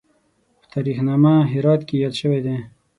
په 0.61 0.65
تاریخ 0.73 0.97
نامه 1.07 1.33
هرات 1.51 1.81
کې 1.87 1.95
یاد 2.03 2.13
شوی 2.21 2.39
دی. 2.45 2.57